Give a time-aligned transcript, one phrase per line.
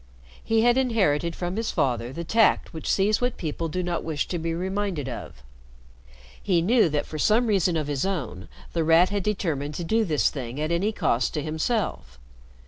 [0.43, 4.27] He had inherited from his father the tact which sees what people do not wish
[4.29, 5.43] to be reminded of.
[6.41, 10.03] He knew that for some reason of his own The Rat had determined to do
[10.03, 12.17] this thing at any cost to himself.